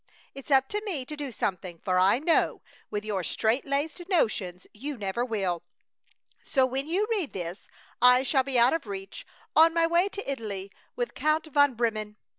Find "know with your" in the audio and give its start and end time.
2.17-3.23